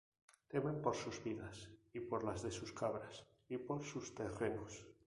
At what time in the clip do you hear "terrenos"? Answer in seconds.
4.15-4.83